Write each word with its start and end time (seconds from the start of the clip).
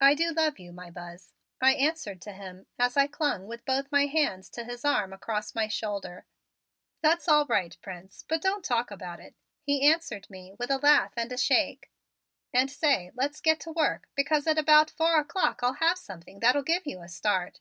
"I 0.00 0.14
do 0.14 0.32
love 0.32 0.58
you, 0.58 0.72
my 0.72 0.90
Buzz," 0.90 1.32
I 1.60 1.74
answered 1.74 2.20
to 2.22 2.32
him 2.32 2.66
as 2.76 2.96
I 2.96 3.06
clung 3.06 3.46
with 3.46 3.64
both 3.64 3.92
my 3.92 4.06
hands 4.06 4.50
to 4.50 4.64
his 4.64 4.84
arm 4.84 5.12
across 5.12 5.54
my 5.54 5.68
shoulder. 5.68 6.26
"That's 7.02 7.28
all 7.28 7.46
right. 7.46 7.76
Prince, 7.80 8.24
but 8.28 8.42
don't 8.42 8.64
talk 8.64 8.90
about 8.90 9.20
it," 9.20 9.36
he 9.62 9.86
answered 9.88 10.28
me 10.28 10.54
with 10.58 10.72
a 10.72 10.78
laugh 10.78 11.12
and 11.16 11.30
a 11.30 11.38
shake. 11.38 11.88
"And, 12.52 12.68
say, 12.68 13.12
let's 13.14 13.40
get 13.40 13.60
to 13.60 13.70
work, 13.70 14.08
because 14.16 14.48
at 14.48 14.58
about 14.58 14.90
four 14.90 15.20
o'clock 15.20 15.60
I'll 15.62 15.74
have 15.74 15.98
something 15.98 16.40
that'll 16.40 16.64
give 16.64 16.84
you 16.84 17.00
a 17.00 17.08
start." 17.08 17.60